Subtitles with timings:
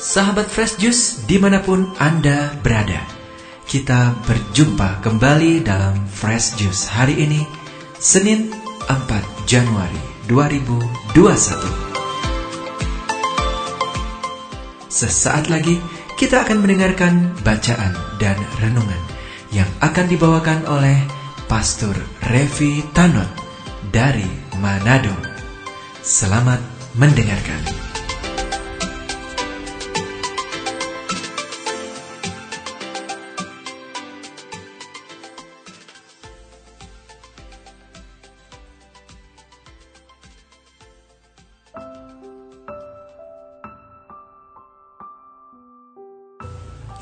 [0.00, 3.04] Sahabat Fresh Juice di mana pun Anda berada
[3.68, 7.44] Kita berjumpa kembali dalam Fresh Juice hari ini
[8.00, 8.48] Senin
[8.88, 8.96] 4
[9.44, 11.12] Januari 2021
[14.88, 15.76] Sesaat lagi
[16.16, 19.02] kita akan mendengarkan bacaan dan renungan
[19.52, 20.96] Yang akan dibawakan oleh
[21.44, 21.92] Pastor
[22.24, 23.28] Revi Tanot
[23.92, 24.24] dari
[24.64, 25.12] Manado.
[26.00, 26.62] Selamat
[26.96, 27.89] mendengarkan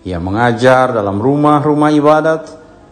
[0.04, 2.44] Ia mengajar dalam rumah-rumah ibadat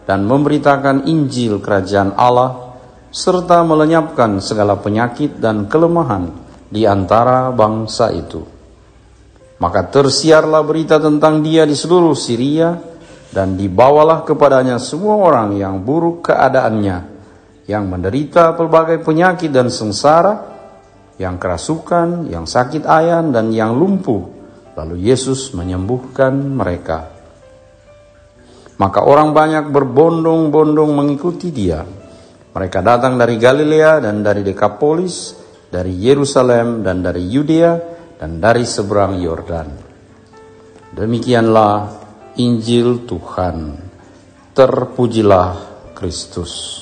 [0.06, 2.78] dan memberitakan Injil Kerajaan Allah,
[3.12, 6.32] serta melenyapkan segala penyakit dan kelemahan
[6.72, 8.40] di antara bangsa itu.
[9.60, 12.91] Maka tersiarlah berita tentang Dia di seluruh Syria
[13.32, 16.98] dan dibawalah kepadanya semua orang yang buruk keadaannya,
[17.64, 20.52] yang menderita pelbagai penyakit dan sengsara,
[21.16, 24.28] yang kerasukan, yang sakit ayan, dan yang lumpuh.
[24.76, 27.08] Lalu Yesus menyembuhkan mereka.
[28.76, 31.84] Maka orang banyak berbondong-bondong mengikuti dia.
[32.52, 35.36] Mereka datang dari Galilea dan dari Dekapolis,
[35.72, 37.72] dari Yerusalem dan dari Yudea
[38.20, 39.68] dan dari seberang Yordan.
[40.92, 42.01] Demikianlah
[42.32, 43.76] Injil Tuhan.
[44.56, 45.52] Terpujilah
[45.92, 46.80] Kristus.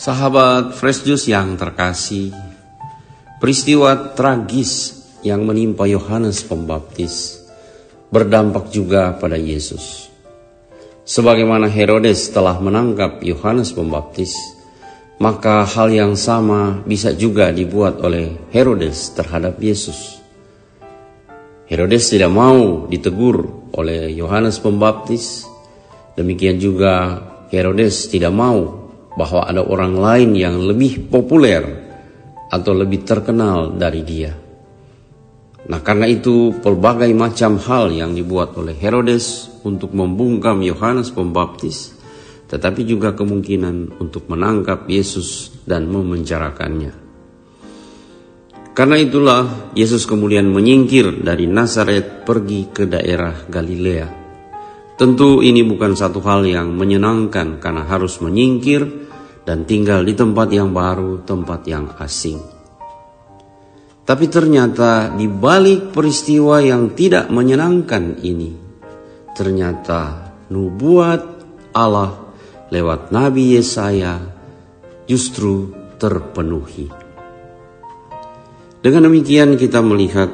[0.00, 2.32] Sahabat Fresh Juice yang terkasih,
[3.36, 7.44] peristiwa tragis yang menimpa Yohanes Pembaptis
[8.08, 10.08] berdampak juga pada Yesus.
[11.04, 14.55] Sebagaimana Herodes telah menangkap Yohanes Pembaptis,
[15.16, 20.20] maka hal yang sama bisa juga dibuat oleh Herodes terhadap Yesus.
[21.66, 25.48] Herodes tidak mau ditegur oleh Yohanes Pembaptis,
[26.14, 27.18] demikian juga
[27.50, 31.64] Herodes tidak mau bahwa ada orang lain yang lebih populer
[32.52, 34.36] atau lebih terkenal dari dia.
[35.66, 41.95] Nah, karena itu pelbagai macam hal yang dibuat oleh Herodes untuk membungkam Yohanes Pembaptis
[42.46, 47.06] tetapi juga kemungkinan untuk menangkap Yesus dan memenjarakannya.
[48.76, 54.08] Karena itulah Yesus kemudian menyingkir dari Nazaret pergi ke daerah Galilea.
[55.00, 58.84] Tentu ini bukan satu hal yang menyenangkan karena harus menyingkir
[59.48, 62.36] dan tinggal di tempat yang baru, tempat yang asing.
[64.06, 68.52] Tapi ternyata di balik peristiwa yang tidak menyenangkan ini,
[69.32, 71.20] ternyata nubuat
[71.72, 72.25] Allah
[72.72, 74.18] lewat Nabi Yesaya
[75.06, 76.90] justru terpenuhi.
[78.82, 80.30] Dengan demikian kita melihat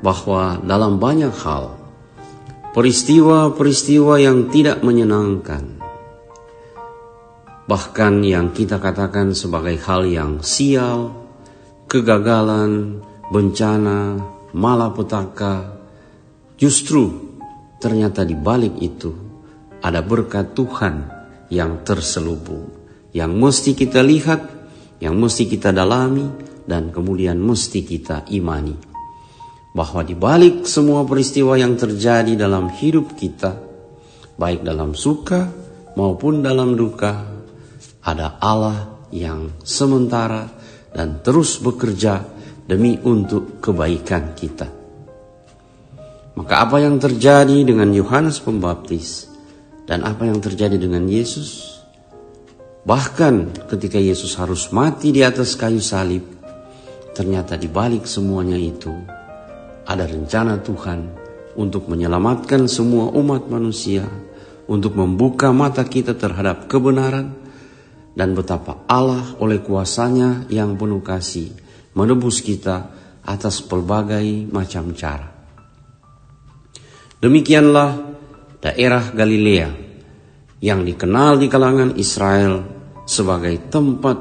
[0.00, 1.76] bahwa dalam banyak hal
[2.72, 5.84] peristiwa-peristiwa yang tidak menyenangkan
[7.64, 11.16] bahkan yang kita katakan sebagai hal yang sial,
[11.88, 13.00] kegagalan,
[13.32, 14.20] bencana,
[14.52, 15.80] malapetaka,
[16.60, 17.08] justru
[17.80, 19.12] ternyata di balik itu
[19.80, 21.13] ada berkat Tuhan
[21.52, 22.70] yang terselubung,
[23.12, 24.40] yang mesti kita lihat,
[25.00, 26.28] yang mesti kita dalami,
[26.64, 28.76] dan kemudian mesti kita imani.
[29.74, 33.58] Bahwa di balik semua peristiwa yang terjadi dalam hidup kita,
[34.38, 35.50] baik dalam suka
[35.98, 37.26] maupun dalam duka,
[38.06, 40.46] ada Allah yang sementara
[40.94, 42.22] dan terus bekerja
[42.64, 44.68] demi untuk kebaikan kita.
[46.34, 49.33] Maka apa yang terjadi dengan Yohanes Pembaptis
[49.84, 51.80] dan apa yang terjadi dengan Yesus?
[52.84, 56.24] Bahkan ketika Yesus harus mati di atas kayu salib,
[57.16, 58.92] ternyata di balik semuanya itu
[59.88, 61.00] ada rencana Tuhan
[61.56, 64.04] untuk menyelamatkan semua umat manusia,
[64.68, 67.32] untuk membuka mata kita terhadap kebenaran,
[68.14, 71.50] dan betapa Allah oleh kuasanya yang penuh kasih
[71.98, 72.90] menebus kita
[73.24, 75.32] atas pelbagai macam cara.
[77.18, 78.13] Demikianlah
[78.64, 79.68] daerah Galilea
[80.64, 82.64] yang dikenal di kalangan Israel
[83.04, 84.16] sebagai tempat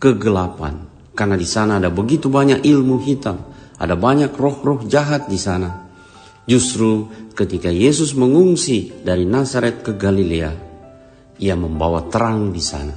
[0.00, 3.44] kegelapan karena di sana ada begitu banyak ilmu hitam,
[3.76, 5.92] ada banyak roh-roh jahat di sana.
[6.48, 10.50] Justru ketika Yesus mengungsi dari Nazaret ke Galilea,
[11.36, 12.96] ia membawa terang di sana.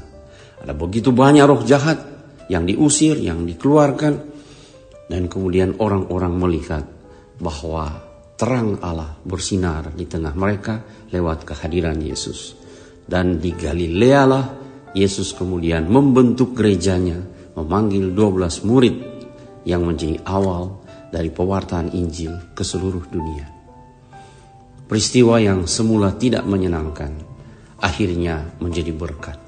[0.63, 1.99] Ada begitu banyak roh jahat
[2.47, 4.13] yang diusir, yang dikeluarkan,
[5.11, 6.87] dan kemudian orang-orang melihat
[7.37, 8.04] bahwa
[8.35, 12.55] terang Allah bersinar di tengah mereka lewat kehadiran Yesus.
[13.05, 14.45] Dan di Galilea lah
[14.95, 17.19] Yesus kemudian membentuk gerejanya,
[17.55, 18.95] memanggil 12 murid
[19.67, 23.47] yang menjadi awal dari pewartaan Injil ke seluruh dunia.
[24.85, 27.11] Peristiwa yang semula tidak menyenangkan,
[27.81, 29.39] akhirnya menjadi berkat.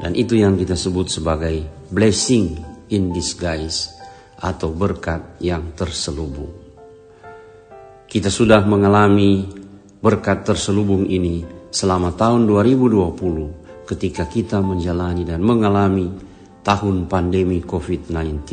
[0.00, 2.58] Dan itu yang kita sebut sebagai blessing
[2.90, 3.92] in disguise
[4.40, 6.71] atau berkat yang terselubung.
[8.12, 9.40] Kita sudah mengalami
[10.04, 16.12] berkat terselubung ini selama tahun 2020 ketika kita menjalani dan mengalami
[16.60, 18.44] tahun pandemi COVID-19.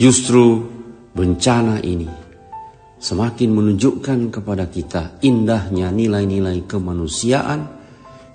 [0.00, 0.64] Justru
[1.12, 2.08] bencana ini
[2.96, 7.68] semakin menunjukkan kepada kita indahnya nilai-nilai kemanusiaan,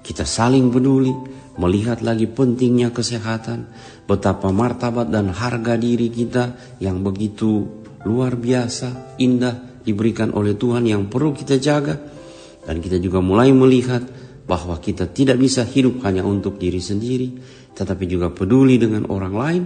[0.06, 1.10] kita saling peduli,
[1.58, 3.66] melihat lagi pentingnya kesehatan,
[4.06, 7.66] betapa martabat dan harga diri kita yang begitu
[8.06, 11.98] luar biasa, indah diberikan oleh Tuhan yang perlu kita jaga.
[12.62, 14.06] Dan kita juga mulai melihat
[14.46, 17.30] bahwa kita tidak bisa hidup hanya untuk diri sendiri,
[17.74, 19.64] tetapi juga peduli dengan orang lain.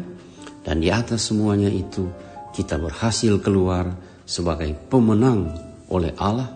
[0.65, 2.07] Dan di atas semuanya itu
[2.55, 3.91] kita berhasil keluar
[4.25, 5.53] sebagai pemenang
[5.93, 6.49] oleh Allah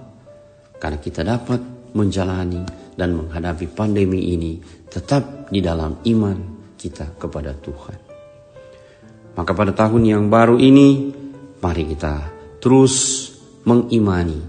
[0.80, 1.62] karena kita dapat
[1.94, 2.64] menjalani
[2.96, 4.58] dan menghadapi pandemi ini
[4.90, 6.38] tetap di dalam iman
[6.80, 7.98] kita kepada Tuhan.
[9.38, 11.14] Maka pada tahun yang baru ini,
[11.62, 12.28] mari kita
[12.60, 13.29] terus
[13.70, 14.42] mengimani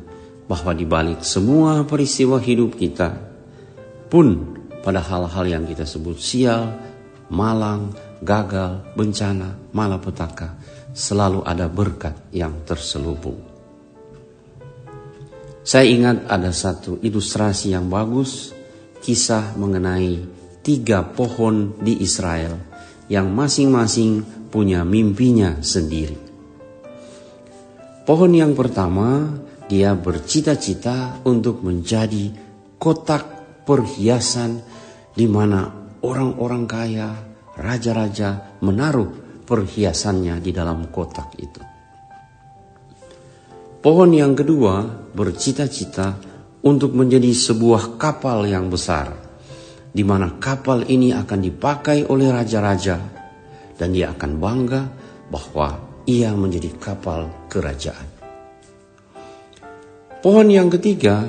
[0.49, 3.13] bahwa di balik semua peristiwa hidup kita,
[4.09, 6.73] pun pada hal-hal yang kita sebut sial,
[7.29, 7.93] malang,
[8.25, 10.57] gagal, bencana, malapetaka,
[10.97, 13.39] selalu ada berkat yang terselubung.
[15.61, 18.51] Saya ingat ada satu ilustrasi yang bagus
[19.05, 20.19] kisah mengenai
[20.65, 22.59] tiga pohon di Israel
[23.07, 26.30] yang masing-masing punya mimpinya sendiri.
[28.11, 29.39] Pohon yang pertama,
[29.71, 32.35] dia bercita-cita untuk menjadi
[32.75, 33.23] kotak
[33.63, 34.67] perhiasan
[35.15, 35.71] di mana
[36.03, 37.15] orang-orang kaya,
[37.55, 39.15] raja-raja menaruh
[39.47, 41.63] perhiasannya di dalam kotak itu.
[43.79, 46.19] Pohon yang kedua bercita-cita
[46.67, 49.15] untuk menjadi sebuah kapal yang besar,
[49.95, 52.99] di mana kapal ini akan dipakai oleh raja-raja,
[53.79, 54.83] dan dia akan bangga
[55.31, 58.19] bahwa ia menjadi kapal kerajaan.
[60.21, 61.23] Pohon yang ketiga,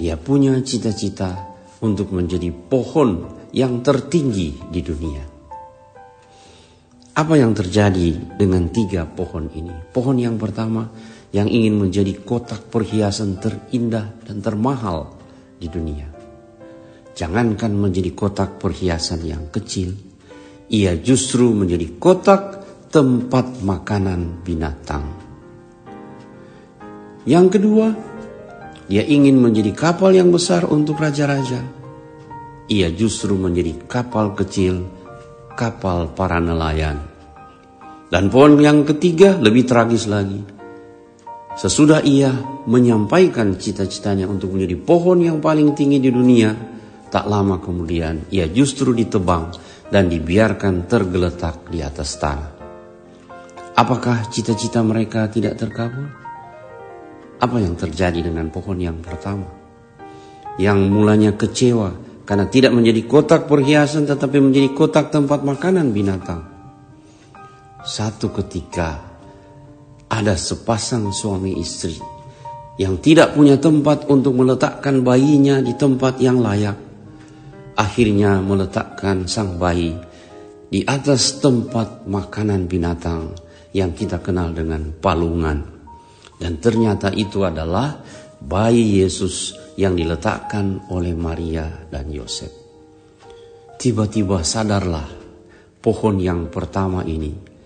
[0.00, 1.52] dia punya cita-cita
[1.84, 5.24] untuk menjadi pohon yang tertinggi di dunia.
[7.16, 9.72] Apa yang terjadi dengan tiga pohon ini?
[9.92, 10.88] Pohon yang pertama,
[11.32, 15.16] yang ingin menjadi kotak perhiasan terindah dan termahal
[15.56, 16.08] di dunia.
[17.16, 19.96] Jangankan menjadi kotak perhiasan yang kecil,
[20.68, 22.55] ia justru menjadi kotak
[22.96, 25.04] tempat makanan binatang.
[27.28, 27.92] Yang kedua,
[28.88, 31.60] dia ingin menjadi kapal yang besar untuk raja-raja.
[32.72, 34.88] Ia justru menjadi kapal kecil,
[35.52, 37.04] kapal para nelayan.
[38.08, 40.56] Dan poin yang ketiga lebih tragis lagi
[41.56, 42.36] Sesudah ia
[42.68, 46.52] menyampaikan cita-citanya untuk menjadi pohon yang paling tinggi di dunia,
[47.08, 49.56] tak lama kemudian ia justru ditebang
[49.88, 52.55] dan dibiarkan tergeletak di atas tanah.
[53.76, 56.08] Apakah cita-cita mereka tidak terkabul?
[57.36, 59.52] Apa yang terjadi dengan pohon yang pertama?
[60.56, 61.92] Yang mulanya kecewa
[62.24, 66.48] karena tidak menjadi kotak perhiasan tetapi menjadi kotak tempat makanan binatang.
[67.84, 68.96] Satu ketika
[70.08, 72.00] ada sepasang suami istri
[72.80, 76.80] yang tidak punya tempat untuk meletakkan bayinya di tempat yang layak.
[77.76, 79.92] Akhirnya meletakkan sang bayi
[80.72, 83.45] di atas tempat makanan binatang
[83.76, 85.76] yang kita kenal dengan palungan.
[86.40, 88.00] Dan ternyata itu adalah
[88.40, 92.48] bayi Yesus yang diletakkan oleh Maria dan Yosef.
[93.76, 95.04] Tiba-tiba sadarlah
[95.84, 97.56] pohon yang pertama ini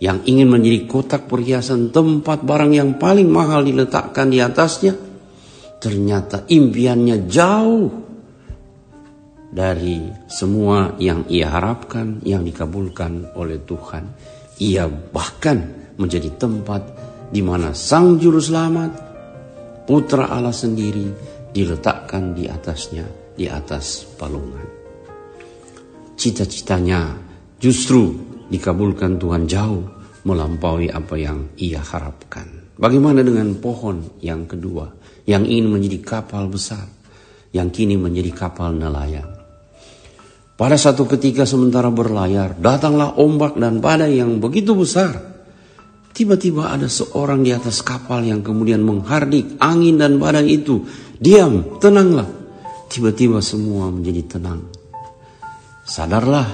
[0.00, 4.96] yang ingin menjadi kotak perhiasan tempat barang yang paling mahal diletakkan di atasnya.
[5.80, 7.88] Ternyata impiannya jauh
[9.52, 14.04] dari semua yang ia harapkan yang dikabulkan oleh Tuhan.
[14.60, 15.64] Ia bahkan
[15.96, 16.84] menjadi tempat
[17.32, 18.92] di mana Sang Juru Selamat,
[19.88, 21.08] Putra Allah sendiri
[21.48, 24.68] diletakkan di atasnya, di atas palungan.
[26.12, 27.16] Cita-citanya
[27.56, 28.12] justru
[28.52, 29.80] dikabulkan Tuhan jauh
[30.28, 32.44] melampaui apa yang ia harapkan.
[32.76, 34.92] Bagaimana dengan pohon yang kedua
[35.24, 36.84] yang ingin menjadi kapal besar,
[37.56, 39.39] yang kini menjadi kapal nelayan?
[40.60, 45.16] Pada satu ketika sementara berlayar, datanglah ombak dan badai yang begitu besar.
[46.12, 50.84] Tiba-tiba ada seorang di atas kapal yang kemudian menghardik angin dan badai itu.
[51.16, 52.28] Diam, tenanglah.
[52.92, 54.68] Tiba-tiba semua menjadi tenang.
[55.88, 56.44] Sadarlah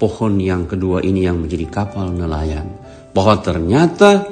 [0.00, 2.72] pohon yang kedua ini yang menjadi kapal nelayan.
[3.12, 4.24] Bahwa ternyata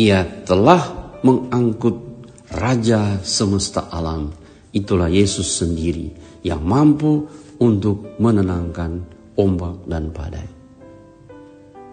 [0.00, 2.00] ia telah mengangkut
[2.48, 4.32] Raja semesta alam.
[4.72, 7.28] Itulah Yesus sendiri yang mampu
[7.60, 9.04] untuk menenangkan
[9.36, 10.48] ombak dan badai.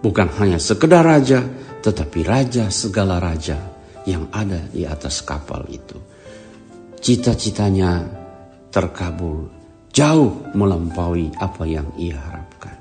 [0.01, 1.43] Bukan hanya sekedar raja,
[1.83, 3.59] tetapi raja segala raja
[4.07, 5.99] yang ada di atas kapal itu.
[6.97, 8.07] Cita-citanya
[8.71, 9.51] terkabul
[9.91, 12.77] jauh melampaui apa yang ia harapkan.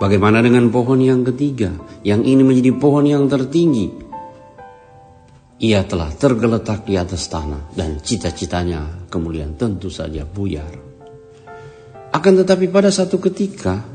[0.00, 1.74] Bagaimana dengan pohon yang ketiga
[2.06, 4.08] yang ini menjadi pohon yang tertinggi?
[5.60, 10.89] Ia telah tergeletak di atas tanah dan cita-citanya kemudian tentu saja buyar.
[12.10, 13.86] Akan tetapi pada satu ketika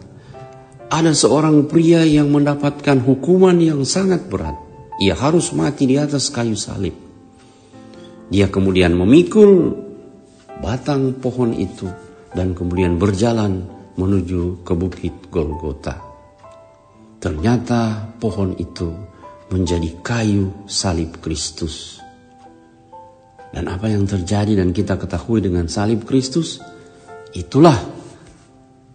[0.88, 4.56] ada seorang pria yang mendapatkan hukuman yang sangat berat.
[4.96, 6.96] Ia harus mati di atas kayu salib.
[8.32, 9.76] Dia kemudian memikul
[10.64, 11.92] batang pohon itu
[12.32, 13.68] dan kemudian berjalan
[14.00, 16.00] menuju ke bukit Golgota.
[17.20, 18.92] Ternyata pohon itu
[19.52, 22.00] menjadi kayu salib Kristus.
[23.52, 26.60] Dan apa yang terjadi dan kita ketahui dengan salib Kristus?
[27.32, 27.95] Itulah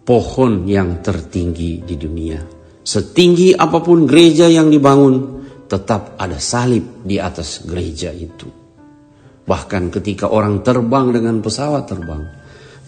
[0.01, 2.41] pohon yang tertinggi di dunia.
[2.81, 8.49] Setinggi apa pun gereja yang dibangun, tetap ada salib di atas gereja itu.
[9.45, 12.23] Bahkan ketika orang terbang dengan pesawat terbang,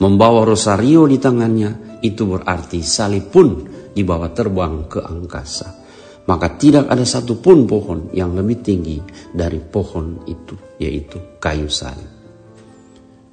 [0.01, 3.47] membawa rosario di tangannya, itu berarti salib pun
[3.93, 5.81] dibawa terbang ke angkasa.
[6.23, 8.97] Maka tidak ada satupun pohon yang lebih tinggi
[9.29, 12.07] dari pohon itu, yaitu kayu salib.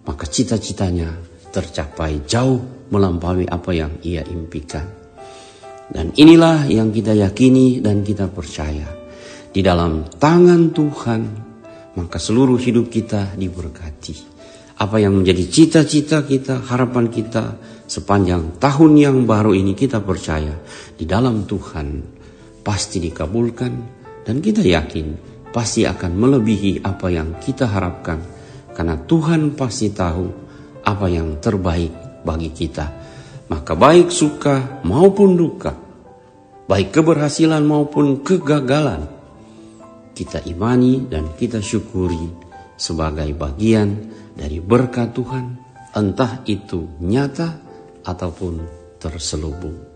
[0.05, 4.87] Maka cita-citanya tercapai jauh melampaui apa yang ia impikan.
[5.91, 8.87] Dan inilah yang kita yakini dan kita percaya.
[9.51, 11.21] Di dalam tangan Tuhan,
[11.99, 14.31] maka seluruh hidup kita diberkati.
[14.79, 17.59] Apa yang menjadi cita-cita kita, harapan kita
[17.91, 20.55] sepanjang tahun yang baru ini kita percaya
[20.95, 21.87] di dalam Tuhan
[22.63, 23.73] pasti dikabulkan
[24.23, 25.19] dan kita yakin
[25.51, 28.23] pasti akan melebihi apa yang kita harapkan
[28.79, 30.50] karena Tuhan pasti tahu
[30.85, 32.87] apa yang terbaik bagi kita.
[33.51, 35.75] Maka baik suka maupun duka,
[36.71, 39.11] baik keberhasilan maupun kegagalan,
[40.15, 42.31] kita imani dan kita syukuri
[42.79, 45.47] sebagai bagian dari berkat Tuhan,
[45.99, 47.59] entah itu nyata
[48.07, 48.55] ataupun
[49.03, 49.91] terselubung.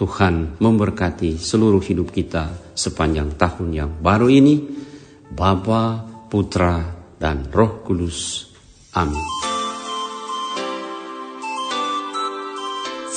[0.00, 4.56] Tuhan memberkati seluruh hidup kita sepanjang tahun yang baru ini.
[5.28, 6.80] Bapa, Putra,
[7.20, 8.48] dan Roh Kudus.
[8.96, 9.49] Amin.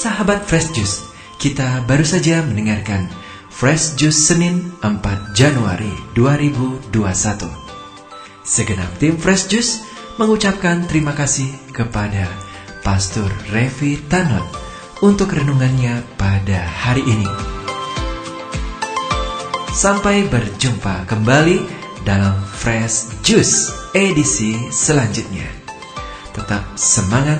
[0.03, 1.07] Sahabat Fresh Juice,
[1.39, 3.07] kita baru saja mendengarkan
[3.47, 4.99] Fresh Juice Senin 4
[5.31, 6.91] Januari 2021.
[8.43, 9.79] Segenap tim Fresh Juice
[10.19, 12.27] mengucapkan terima kasih kepada
[12.83, 14.43] Pastor Revi Tanot
[14.99, 17.31] untuk renungannya pada hari ini.
[19.71, 21.63] Sampai berjumpa kembali
[22.03, 25.47] dalam Fresh Juice edisi selanjutnya.
[26.35, 27.39] Tetap semangat